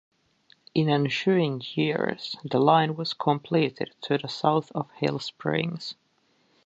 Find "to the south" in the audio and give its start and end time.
4.01-4.71